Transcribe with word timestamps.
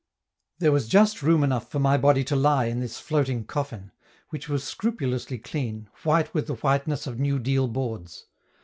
There 0.57 0.71
was 0.71 0.87
just 0.87 1.21
room 1.21 1.43
enough 1.43 1.69
for 1.69 1.77
my 1.77 1.95
body 1.95 2.23
to 2.23 2.35
lie 2.35 2.65
in 2.65 2.79
this 2.79 2.97
floating 2.99 3.45
coffin, 3.45 3.91
which 4.29 4.49
was 4.49 4.63
scrupulously 4.63 5.37
clean, 5.37 5.89
white 6.01 6.33
with 6.33 6.47
the 6.47 6.55
whiteness 6.55 7.05
of 7.05 7.19
new 7.19 7.37
deal 7.37 7.67
boards. 7.67 8.25